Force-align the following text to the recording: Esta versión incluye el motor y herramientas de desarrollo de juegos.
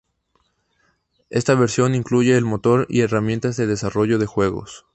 Esta 1.29 1.53
versión 1.53 1.93
incluye 1.93 2.35
el 2.35 2.43
motor 2.43 2.87
y 2.89 3.01
herramientas 3.01 3.55
de 3.55 3.67
desarrollo 3.67 4.17
de 4.17 4.25
juegos. 4.25 4.87